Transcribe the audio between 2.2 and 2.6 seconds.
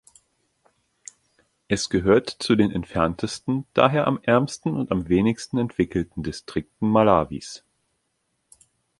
zu